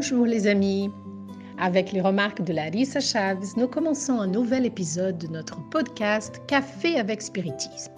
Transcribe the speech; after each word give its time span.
Bonjour 0.00 0.26
les 0.26 0.46
amis. 0.46 0.92
Avec 1.58 1.90
les 1.90 2.00
remarques 2.00 2.42
de 2.42 2.52
Larissa 2.52 3.00
Chavez, 3.00 3.48
nous 3.56 3.66
commençons 3.66 4.20
un 4.20 4.28
nouvel 4.28 4.64
épisode 4.64 5.18
de 5.18 5.26
notre 5.26 5.58
podcast 5.70 6.40
Café 6.46 7.00
avec 7.00 7.20
Spiritisme. 7.20 7.90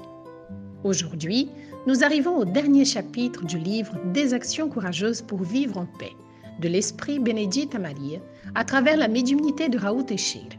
Aujourd'hui, 0.83 1.51
nous 1.87 2.03
arrivons 2.03 2.39
au 2.39 2.47
dernier 2.47 2.87
chapitre 2.87 3.45
du 3.45 3.59
livre 3.59 3.99
Des 4.15 4.33
actions 4.33 4.71
courageuses 4.71 5.21
pour 5.21 5.43
vivre 5.43 5.77
en 5.77 5.85
paix 5.99 6.15
de 6.59 6.69
l'esprit 6.69 7.19
Benedita 7.19 7.79
Maria 7.79 8.19
à 8.55 8.65
travers 8.65 8.97
la 8.97 9.07
médiumnité 9.07 9.69
de 9.69 9.77
Raoult 9.77 10.05
Teixeira. 10.05 10.57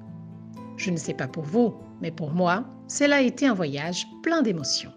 Je 0.78 0.92
ne 0.92 0.98
sais 0.98 1.16
pas 1.16 1.28
pour 1.28 1.44
vous, 1.44 1.74
mais 2.04 2.12
pour 2.12 2.30
moi, 2.34 2.66
cela 2.88 3.16
a 3.16 3.22
été 3.22 3.48
un 3.48 3.56
voyage 3.56 4.06
plein 4.22 4.44
d'émotions. 4.44 4.92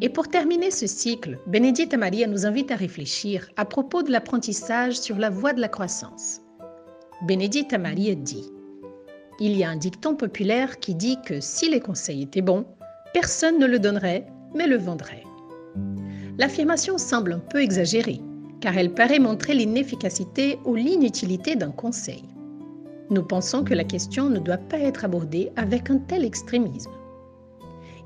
Et 0.00 0.08
pour 0.08 0.28
terminer 0.28 0.70
ce 0.70 0.86
cycle, 0.86 1.38
Bénédicte 1.46 1.94
Maria 1.94 2.26
nous 2.26 2.46
invite 2.46 2.70
à 2.70 2.76
réfléchir 2.76 3.48
à 3.56 3.64
propos 3.64 4.02
de 4.02 4.10
l'apprentissage 4.10 4.98
sur 4.98 5.16
la 5.16 5.30
voie 5.30 5.52
de 5.52 5.60
la 5.60 5.68
croissance. 5.68 6.40
Bénédicte 7.26 7.74
Maria 7.74 8.14
dit 8.14 8.50
Il 9.40 9.56
y 9.56 9.64
a 9.64 9.70
un 9.70 9.76
dicton 9.76 10.16
populaire 10.16 10.80
qui 10.80 10.94
dit 10.94 11.18
que 11.24 11.40
si 11.40 11.70
les 11.70 11.80
conseils 11.80 12.22
étaient 12.22 12.42
bons, 12.42 12.66
personne 13.14 13.58
ne 13.58 13.66
le 13.66 13.78
donnerait, 13.78 14.26
mais 14.54 14.66
le 14.66 14.76
vendrait. 14.76 15.24
L'affirmation 16.38 16.98
semble 16.98 17.32
un 17.32 17.38
peu 17.38 17.62
exagérée, 17.62 18.20
car 18.60 18.76
elle 18.76 18.92
paraît 18.92 19.18
montrer 19.18 19.54
l'inefficacité 19.54 20.58
ou 20.64 20.74
l'inutilité 20.74 21.56
d'un 21.56 21.70
conseil. 21.70 22.24
Nous 23.10 23.22
pensons 23.22 23.64
que 23.64 23.74
la 23.74 23.84
question 23.84 24.28
ne 24.28 24.38
doit 24.38 24.56
pas 24.56 24.78
être 24.78 25.04
abordée 25.04 25.50
avec 25.56 25.90
un 25.90 25.98
tel 25.98 26.24
extrémisme. 26.24 26.92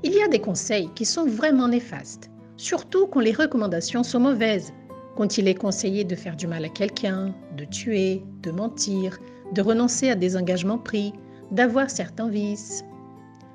Il 0.03 0.13
y 0.13 0.21
a 0.21 0.27
des 0.27 0.39
conseils 0.39 0.89
qui 0.95 1.05
sont 1.05 1.25
vraiment 1.25 1.67
néfastes, 1.67 2.29
surtout 2.57 3.07
quand 3.07 3.19
les 3.19 3.31
recommandations 3.31 4.03
sont 4.03 4.19
mauvaises, 4.19 4.73
quand 5.15 5.37
il 5.37 5.47
est 5.47 5.55
conseillé 5.55 6.03
de 6.03 6.15
faire 6.15 6.35
du 6.35 6.47
mal 6.47 6.65
à 6.65 6.69
quelqu'un, 6.69 7.33
de 7.57 7.65
tuer, 7.65 8.23
de 8.43 8.51
mentir, 8.51 9.17
de 9.53 9.61
renoncer 9.61 10.09
à 10.09 10.15
des 10.15 10.35
engagements 10.35 10.77
pris, 10.77 11.13
d'avoir 11.51 11.89
certains 11.89 12.29
vices. 12.29 12.83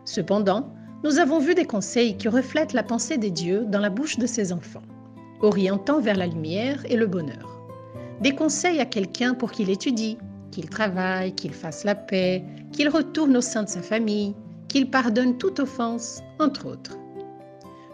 Cependant, 0.05 0.73
nous 1.05 1.19
avons 1.19 1.39
vu 1.39 1.55
des 1.55 1.65
conseils 1.65 2.17
qui 2.17 2.29
reflètent 2.29 2.73
la 2.73 2.83
pensée 2.83 3.19
des 3.19 3.31
dieux 3.31 3.65
dans 3.67 3.81
la 3.81 3.91
bouche 3.91 4.19
de 4.19 4.27
ses 4.27 4.53
enfants, 4.53 4.83
orientant 5.41 6.01
vers 6.01 6.17
la 6.17 6.27
lumière 6.27 6.85
et 6.89 6.97
le 6.97 7.07
bonheur. 7.07 7.61
Des 8.21 8.35
conseils 8.35 8.81
à 8.81 8.87
quelqu'un 8.87 9.35
pour 9.35 9.51
qu'il 9.51 9.71
étudie, 9.71 10.19
qu'il 10.51 10.69
travaille, 10.69 11.35
qu'il 11.35 11.55
fasse 11.55 11.85
la 11.85 11.95
paix, 11.95 12.45
qu'il 12.73 12.89
retourne 12.89 13.37
au 13.37 13.41
sein 13.41 13.63
de 13.63 13.69
sa 13.69 13.83
famille, 13.83 14.35
qu'il 14.71 14.89
pardonne 14.89 15.37
toute 15.37 15.59
offense, 15.59 16.23
entre 16.39 16.67
autres. 16.67 16.97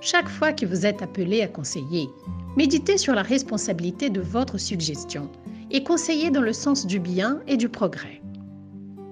Chaque 0.02 0.28
fois 0.28 0.52
que 0.52 0.66
vous 0.66 0.84
êtes 0.84 1.00
appelé 1.00 1.40
à 1.40 1.48
conseiller, 1.48 2.06
méditez 2.54 2.98
sur 2.98 3.14
la 3.14 3.22
responsabilité 3.22 4.10
de 4.10 4.20
votre 4.20 4.58
suggestion 4.58 5.30
et 5.70 5.82
conseillez 5.82 6.30
dans 6.30 6.42
le 6.42 6.52
sens 6.52 6.86
du 6.86 7.00
bien 7.00 7.40
et 7.48 7.56
du 7.56 7.70
progrès. 7.70 8.20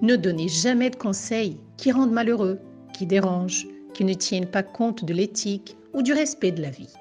Ne 0.03 0.15
donnez 0.17 0.49
jamais 0.49 0.91
de 0.91 0.97
conseils 0.97 1.59
qui 1.79 1.91
rendent 1.91 2.13
malheureux, 2.13 2.61
qui 2.93 3.07
dérangent, 3.07 3.67
qui 3.95 4.05
ne 4.05 4.13
tiennent 4.13 4.51
pas 4.51 4.63
compte 4.63 5.07
de 5.07 5.15
l'éthique 5.15 5.79
ou 5.95 6.03
du 6.03 6.13
respect 6.13 6.53
de 6.53 6.61
la 6.61 6.71
vie. 6.71 6.93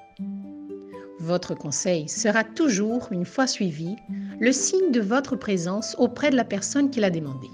Votre 1.20 1.54
conseil 1.54 2.08
sera 2.08 2.42
toujours, 2.42 3.08
une 3.10 3.26
fois 3.26 3.46
suivi, 3.46 3.96
le 4.40 4.50
signe 4.50 4.92
de 4.92 5.00
votre 5.00 5.36
présence 5.36 5.94
auprès 5.98 6.30
de 6.30 6.36
la 6.36 6.44
personne 6.44 6.88
qui 6.90 7.00
l'a 7.00 7.10
demandé. 7.10 7.48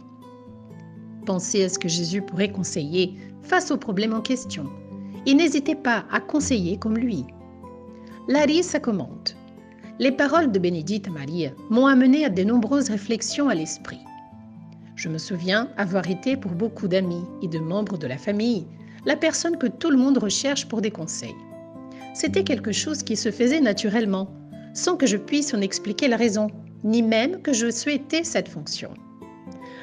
Pensez 1.31 1.63
à 1.63 1.69
ce 1.69 1.79
que 1.79 1.87
Jésus 1.87 2.23
pourrait 2.23 2.51
conseiller 2.51 3.15
face 3.45 3.71
au 3.71 3.77
problème 3.77 4.13
en 4.15 4.21
question 4.21 4.65
et 5.27 5.33
n'hésitez 5.33 5.77
pas 5.77 6.05
à 6.11 6.19
conseiller 6.19 6.77
comme 6.77 6.99
lui. 6.99 7.25
Larissa 8.27 8.81
commente 8.81 9.37
Les 10.01 10.11
paroles 10.11 10.51
de 10.51 10.59
Bénédicte 10.59 11.09
Maria 11.09 11.53
m'ont 11.69 11.87
amené 11.87 12.25
à 12.25 12.31
de 12.31 12.43
nombreuses 12.43 12.91
réflexions 12.91 13.49
à 13.49 13.55
l'esprit. 13.55 14.01
Je 14.97 15.09
me 15.09 15.19
souviens 15.19 15.69
avoir 15.77 16.11
été 16.11 16.37
pour 16.37 16.51
beaucoup 16.51 16.89
d'amis 16.89 17.23
et 17.43 17.47
de 17.47 17.61
membres 17.61 17.97
de 17.97 18.09
la 18.09 18.19
famille 18.19 18.67
la 19.07 19.15
personne 19.15 19.57
que 19.57 19.69
tout 19.69 19.91
le 19.91 19.99
monde 19.99 20.19
recherche 20.19 20.67
pour 20.67 20.81
des 20.81 20.91
conseils. 20.91 21.37
C'était 22.13 22.43
quelque 22.43 22.73
chose 22.73 23.05
qui 23.05 23.15
se 23.15 23.31
faisait 23.31 23.61
naturellement, 23.61 24.35
sans 24.75 24.97
que 24.97 25.07
je 25.07 25.17
puisse 25.17 25.55
en 25.55 25.61
expliquer 25.61 26.09
la 26.09 26.17
raison, 26.17 26.49
ni 26.83 27.03
même 27.05 27.41
que 27.41 27.53
je 27.53 27.71
souhaitais 27.71 28.25
cette 28.25 28.49
fonction. 28.49 28.91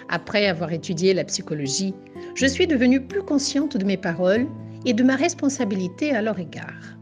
Après 0.10 0.48
avoir 0.48 0.72
étudié 0.72 1.14
la 1.14 1.24
psychologie, 1.24 1.94
je 2.36 2.46
suis 2.46 2.68
devenue 2.68 3.02
plus 3.02 3.24
consciente 3.24 3.78
de 3.78 3.86
mes 3.86 3.98
paroles 3.98 4.48
et 4.86 4.94
de 4.94 5.04
ma 5.04 5.16
responsabilité 5.16 6.12
à 6.12 6.22
leur 6.22 6.40
égard. 6.40 6.98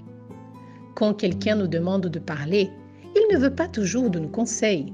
Quand 0.95 1.13
quelqu'un 1.13 1.56
nous 1.56 1.67
demande 1.67 2.07
de 2.07 2.19
parler, 2.19 2.69
il 3.16 3.35
ne 3.35 3.39
veut 3.39 3.53
pas 3.53 3.67
toujours 3.67 4.09
de 4.09 4.19
nos 4.19 4.29
conseils. 4.29 4.94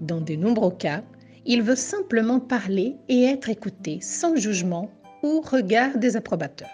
Dans 0.00 0.20
de 0.20 0.34
nombreux 0.34 0.72
cas, 0.72 1.02
il 1.46 1.62
veut 1.62 1.76
simplement 1.76 2.38
parler 2.38 2.96
et 3.08 3.24
être 3.24 3.48
écouté 3.48 3.98
sans 4.00 4.36
jugement 4.36 4.90
ou 5.22 5.40
regard 5.40 5.98
désapprobateur. 5.98 6.68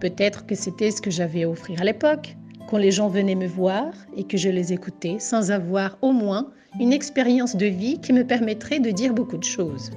Peut-être 0.00 0.46
que 0.46 0.54
c'était 0.54 0.90
ce 0.90 1.00
que 1.00 1.10
j'avais 1.10 1.44
à 1.44 1.50
offrir 1.50 1.80
à 1.80 1.84
l'époque, 1.84 2.36
quand 2.68 2.78
les 2.78 2.90
gens 2.90 3.08
venaient 3.08 3.34
me 3.34 3.46
voir 3.46 3.92
et 4.16 4.24
que 4.24 4.36
je 4.36 4.48
les 4.48 4.72
écoutais 4.72 5.18
sans 5.18 5.50
avoir 5.50 5.98
au 6.00 6.12
moins 6.12 6.50
une 6.80 6.92
expérience 6.92 7.54
de 7.54 7.66
vie 7.66 8.00
qui 8.00 8.12
me 8.12 8.26
permettrait 8.26 8.80
de 8.80 8.90
dire 8.90 9.12
beaucoup 9.12 9.36
de 9.36 9.44
choses. 9.44 9.90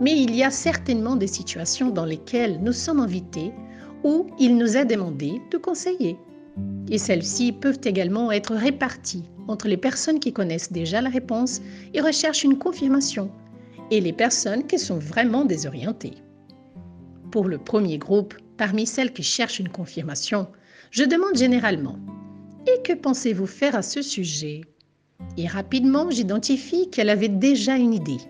Mais 0.00 0.16
il 0.16 0.34
y 0.34 0.42
a 0.42 0.50
certainement 0.50 1.16
des 1.16 1.26
situations 1.26 1.90
dans 1.90 2.04
lesquelles 2.04 2.60
nous 2.62 2.72
sommes 2.72 3.00
invités 3.00 3.52
ou 4.04 4.26
il 4.38 4.56
nous 4.56 4.76
est 4.76 4.84
demandé 4.84 5.40
de 5.50 5.56
conseiller. 5.56 6.16
Et 6.88 6.98
celles-ci 6.98 7.52
peuvent 7.52 7.80
également 7.84 8.30
être 8.30 8.54
réparties 8.54 9.24
entre 9.48 9.66
les 9.66 9.76
personnes 9.76 10.20
qui 10.20 10.32
connaissent 10.32 10.72
déjà 10.72 11.00
la 11.00 11.10
réponse 11.10 11.60
et 11.92 12.00
recherchent 12.00 12.44
une 12.44 12.58
confirmation, 12.58 13.30
et 13.90 14.00
les 14.00 14.12
personnes 14.12 14.66
qui 14.66 14.78
sont 14.78 14.98
vraiment 14.98 15.44
désorientées. 15.44 16.14
Pour 17.30 17.48
le 17.48 17.58
premier 17.58 17.98
groupe, 17.98 18.34
parmi 18.56 18.86
celles 18.86 19.12
qui 19.12 19.22
cherchent 19.22 19.58
une 19.58 19.68
confirmation, 19.68 20.46
je 20.90 21.04
demande 21.04 21.36
généralement 21.36 21.98
Et 22.66 22.82
que 22.82 22.94
pensez-vous 22.94 23.46
faire 23.46 23.74
à 23.74 23.82
ce 23.82 24.00
sujet? 24.00 24.62
Et 25.36 25.46
rapidement, 25.46 26.10
j'identifie 26.10 26.90
qu'elle 26.90 27.10
avait 27.10 27.28
déjà 27.28 27.76
une 27.76 27.94
idée. 27.94 28.20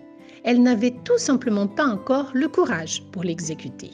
Elle 0.43 0.61
n'avait 0.61 0.95
tout 1.03 1.17
simplement 1.17 1.67
pas 1.67 1.85
encore 1.85 2.31
le 2.33 2.47
courage 2.47 3.03
pour 3.11 3.23
l'exécuter. 3.23 3.91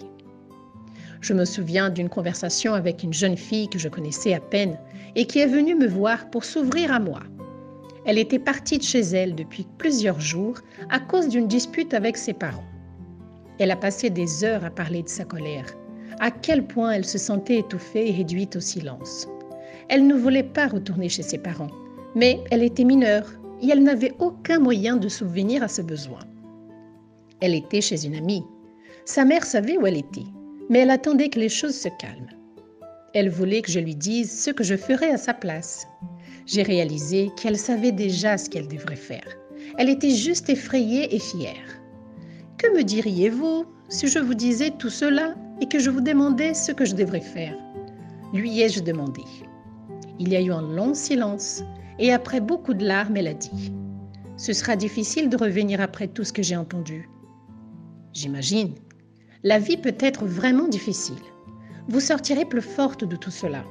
Je 1.21 1.33
me 1.33 1.45
souviens 1.45 1.89
d'une 1.89 2.09
conversation 2.09 2.73
avec 2.73 3.03
une 3.03 3.13
jeune 3.13 3.37
fille 3.37 3.69
que 3.69 3.79
je 3.79 3.89
connaissais 3.89 4.33
à 4.33 4.39
peine 4.39 4.77
et 5.15 5.25
qui 5.25 5.39
est 5.39 5.47
venue 5.47 5.75
me 5.75 5.87
voir 5.87 6.29
pour 6.29 6.43
s'ouvrir 6.43 6.91
à 6.91 6.99
moi. 6.99 7.21
Elle 8.05 8.17
était 8.17 8.39
partie 8.39 8.79
de 8.79 8.83
chez 8.83 9.01
elle 9.01 9.35
depuis 9.35 9.67
plusieurs 9.77 10.19
jours 10.19 10.57
à 10.89 10.99
cause 10.99 11.27
d'une 11.27 11.47
dispute 11.47 11.93
avec 11.93 12.17
ses 12.17 12.33
parents. 12.33 12.65
Elle 13.59 13.69
a 13.71 13.75
passé 13.75 14.09
des 14.09 14.43
heures 14.43 14.65
à 14.65 14.71
parler 14.71 15.03
de 15.03 15.09
sa 15.09 15.23
colère, 15.23 15.67
à 16.19 16.31
quel 16.31 16.65
point 16.65 16.91
elle 16.91 17.05
se 17.05 17.19
sentait 17.19 17.59
étouffée 17.59 18.09
et 18.09 18.15
réduite 18.15 18.55
au 18.55 18.59
silence. 18.59 19.27
Elle 19.87 20.07
ne 20.07 20.15
voulait 20.15 20.41
pas 20.41 20.67
retourner 20.67 21.09
chez 21.09 21.21
ses 21.21 21.37
parents, 21.37 21.69
mais 22.15 22.43
elle 22.51 22.63
était 22.63 22.83
mineure 22.83 23.29
et 23.61 23.69
elle 23.69 23.83
n'avait 23.83 24.13
aucun 24.19 24.59
moyen 24.59 24.97
de 24.97 25.07
souvenir 25.07 25.63
à 25.63 25.67
ce 25.67 25.81
besoin. 25.81 26.19
Elle 27.39 27.55
était 27.55 27.81
chez 27.81 28.05
une 28.05 28.15
amie. 28.15 28.43
Sa 29.05 29.25
mère 29.25 29.45
savait 29.45 29.77
où 29.77 29.87
elle 29.87 29.97
était, 29.97 30.27
mais 30.69 30.79
elle 30.79 30.89
attendait 30.89 31.29
que 31.29 31.39
les 31.39 31.49
choses 31.49 31.75
se 31.75 31.89
calment. 31.99 32.29
Elle 33.13 33.29
voulait 33.29 33.61
que 33.61 33.71
je 33.71 33.79
lui 33.79 33.95
dise 33.95 34.31
ce 34.31 34.51
que 34.51 34.63
je 34.63 34.75
ferais 34.75 35.11
à 35.11 35.17
sa 35.17 35.33
place. 35.33 35.85
J'ai 36.45 36.63
réalisé 36.63 37.29
qu'elle 37.35 37.57
savait 37.57 37.91
déjà 37.91 38.37
ce 38.37 38.49
qu'elle 38.49 38.67
devrait 38.67 38.95
faire. 38.95 39.27
Elle 39.77 39.89
était 39.89 40.15
juste 40.15 40.49
effrayée 40.49 41.13
et 41.13 41.19
fière. 41.19 41.81
Que 42.57 42.75
me 42.75 42.83
diriez-vous 42.83 43.65
si 43.89 44.07
je 44.07 44.19
vous 44.19 44.33
disais 44.33 44.71
tout 44.71 44.89
cela 44.89 45.35
et 45.59 45.67
que 45.67 45.79
je 45.79 45.89
vous 45.89 46.01
demandais 46.01 46.53
ce 46.53 46.71
que 46.71 46.85
je 46.85 46.95
devrais 46.95 47.21
faire? 47.21 47.57
Lui 48.33 48.61
ai-je 48.61 48.81
demandé. 48.81 49.23
Il 50.19 50.29
y 50.29 50.35
a 50.35 50.41
eu 50.41 50.51
un 50.51 50.61
long 50.61 50.93
silence 50.93 51.63
et 52.01 52.11
après 52.11 52.41
beaucoup 52.41 52.73
de 52.73 52.83
larmes, 52.83 53.15
elle 53.15 53.27
a 53.27 53.33
dit 53.33 53.71
Ce 54.35 54.51
sera 54.51 54.75
difficile 54.75 55.29
de 55.29 55.37
revenir 55.37 55.79
après 55.79 56.07
tout 56.07 56.23
ce 56.23 56.33
que 56.33 56.41
j'ai 56.41 56.57
entendu. 56.57 57.07
J'imagine. 58.11 58.73
La 59.43 59.59
vie 59.59 59.77
peut 59.77 59.95
être 59.99 60.25
vraiment 60.25 60.67
difficile. 60.67 61.21
Vous 61.87 61.99
sortirez 61.99 62.45
plus 62.45 62.61
forte 62.61 63.05
de 63.05 63.15
tout 63.15 63.31
cela. 63.31 63.63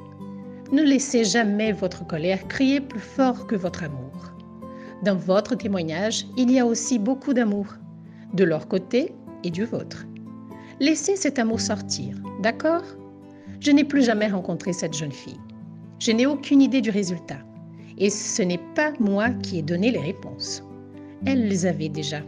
Ne 0.73 0.83
laissez 0.83 1.25
jamais 1.25 1.73
votre 1.73 2.07
colère 2.07 2.47
crier 2.47 2.81
plus 2.81 3.01
fort 3.01 3.49
que 3.49 3.57
votre 3.57 3.83
amour. 3.83 4.33
Dans 5.03 5.17
votre 5.17 5.57
témoignage, 5.57 6.27
il 6.37 6.53
y 6.53 6.61
a 6.61 6.67
aussi 6.67 6.99
beaucoup 6.99 7.35
d'amour, 7.35 7.67
de 8.33 8.45
leur 8.45 8.69
côté 8.69 9.13
et 9.43 9.51
du 9.51 9.65
vôtre. 9.65 10.07
Laissez 10.79 11.17
cet 11.17 11.41
amour 11.41 11.61
sortir, 11.61 12.17
d'accord? 12.41 12.85
Je 13.59 13.73
n'ai 13.73 13.85
plus 13.85 14.03
jamais 14.03 14.29
rencontré 14.29 14.73
cette 14.73 14.97
jeune 14.97 15.13
fille. 15.13 15.41
Je 15.99 16.13
n'ai 16.13 16.27
aucune 16.27 16.63
idée 16.63 16.81
du 16.81 16.91
résultat. 16.91 17.39
Et 18.01 18.09
ce 18.11 18.43
n'est 18.43 18.61
pas 18.75 18.93
moi 18.99 19.29
qui 19.29 19.59
ai 19.59 19.63
donné 19.63 19.91
les 19.91 20.01
réponses. 20.01 20.65
Elle 21.27 21.49
les 21.49 21.67
avait 21.67 21.91
déjà. 21.91 22.23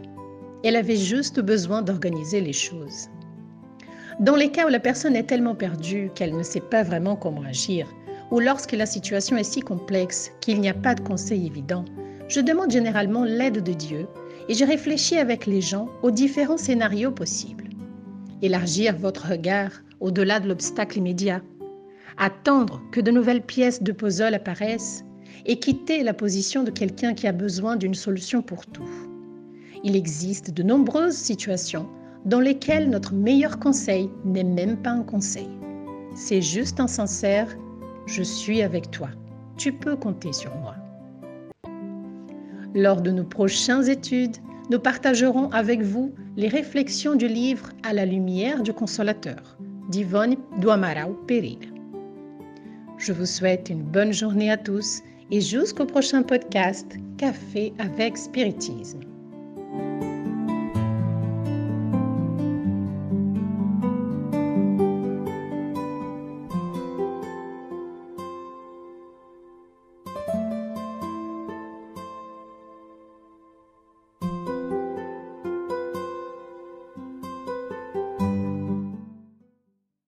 Elle 0.63 0.75
avait 0.75 0.95
juste 0.95 1.39
besoin 1.39 1.81
d'organiser 1.81 2.41
les 2.41 2.53
choses. 2.53 3.09
Dans 4.19 4.35
les 4.35 4.51
cas 4.51 4.67
où 4.67 4.69
la 4.69 4.79
personne 4.79 5.15
est 5.15 5.23
tellement 5.25 5.55
perdue 5.55 6.11
qu'elle 6.13 6.37
ne 6.37 6.43
sait 6.43 6.61
pas 6.61 6.83
vraiment 6.83 7.15
comment 7.15 7.41
agir, 7.41 7.87
ou 8.29 8.39
lorsque 8.39 8.73
la 8.73 8.85
situation 8.85 9.35
est 9.35 9.43
si 9.43 9.61
complexe 9.61 10.31
qu'il 10.41 10.61
n'y 10.61 10.69
a 10.69 10.75
pas 10.75 10.93
de 10.93 11.01
conseil 11.01 11.47
évident, 11.47 11.83
je 12.27 12.39
demande 12.39 12.71
généralement 12.71 13.23
l'aide 13.23 13.63
de 13.63 13.73
Dieu 13.73 14.07
et 14.47 14.53
je 14.53 14.65
réfléchis 14.65 15.17
avec 15.17 15.47
les 15.47 15.61
gens 15.61 15.89
aux 16.03 16.11
différents 16.11 16.57
scénarios 16.57 17.11
possibles. 17.11 17.69
Élargir 18.43 18.95
votre 18.95 19.29
regard 19.29 19.71
au-delà 19.99 20.39
de 20.39 20.47
l'obstacle 20.47 20.99
immédiat, 20.99 21.41
attendre 22.17 22.81
que 22.91 23.01
de 23.01 23.09
nouvelles 23.09 23.41
pièces 23.41 23.81
de 23.81 23.91
puzzle 23.91 24.35
apparaissent 24.35 25.03
et 25.45 25.59
quitter 25.59 26.03
la 26.03 26.13
position 26.13 26.63
de 26.63 26.71
quelqu'un 26.71 27.13
qui 27.13 27.27
a 27.27 27.31
besoin 27.31 27.75
d'une 27.75 27.95
solution 27.95 28.41
pour 28.41 28.65
tout. 28.65 28.89
Il 29.83 29.95
existe 29.95 30.51
de 30.51 30.63
nombreuses 30.63 31.15
situations 31.15 31.87
dans 32.25 32.39
lesquelles 32.39 32.89
notre 32.89 33.13
meilleur 33.13 33.59
conseil 33.59 34.09
n'est 34.23 34.43
même 34.43 34.77
pas 34.77 34.91
un 34.91 35.03
conseil. 35.03 35.49
C'est 36.15 36.41
juste 36.41 36.79
un 36.79 36.87
sincère⁇ 36.87 37.47
Je 38.05 38.23
suis 38.23 38.61
avec 38.61 38.91
toi, 38.91 39.09
tu 39.57 39.73
peux 39.73 39.95
compter 39.95 40.31
sur 40.31 40.55
moi⁇ 40.55 40.75
Lors 42.75 43.01
de 43.01 43.11
nos 43.11 43.23
prochaines 43.23 43.89
études, 43.89 44.37
nous 44.69 44.79
partagerons 44.79 45.49
avec 45.51 45.81
vous 45.81 46.13
les 46.37 46.47
réflexions 46.47 47.15
du 47.15 47.27
livre 47.27 47.69
À 47.83 47.93
la 47.93 48.05
lumière 48.05 48.63
du 48.63 48.71
consolateur 48.71 49.57
d'Yvonne 49.89 50.35
Douamarao 50.61 51.13
Pereira. 51.27 51.73
Je 52.97 53.11
vous 53.11 53.25
souhaite 53.25 53.69
une 53.69 53.83
bonne 53.83 54.13
journée 54.13 54.49
à 54.49 54.57
tous 54.57 55.01
et 55.31 55.41
jusqu'au 55.41 55.85
prochain 55.85 56.23
podcast 56.23 56.87
Café 57.17 57.73
avec 57.79 58.17
Spiritisme. 58.17 59.12